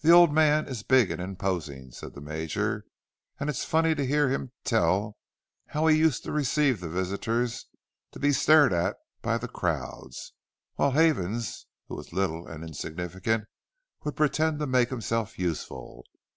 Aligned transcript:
"The 0.00 0.12
old 0.12 0.32
man 0.32 0.68
is 0.68 0.84
big 0.84 1.10
and 1.10 1.20
imposing," 1.20 1.90
said 1.90 2.14
the 2.14 2.20
Major, 2.20 2.84
"and 3.40 3.50
it's 3.50 3.64
funny 3.64 3.96
to 3.96 4.06
hear 4.06 4.28
him 4.28 4.52
tell 4.62 5.16
how 5.66 5.88
he 5.88 5.98
used 5.98 6.22
to 6.22 6.30
receive 6.30 6.78
the 6.80 6.88
visitors 6.88 7.66
and 8.12 8.22
be 8.22 8.30
stared 8.32 8.72
at 8.72 8.94
by 9.22 9.38
the 9.38 9.48
crowds, 9.48 10.34
while 10.76 10.92
Havens, 10.92 11.66
who 11.88 11.96
was 11.96 12.12
little 12.12 12.46
and 12.46 12.62
insignificant, 12.62 13.48
would 14.04 14.14
pretend 14.14 14.60
to 14.60 14.68
make 14.68 14.90
himself 14.90 15.36
useful. 15.36 16.04